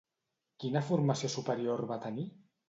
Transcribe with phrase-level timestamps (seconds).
[0.63, 2.27] Quina formació superior va tenir?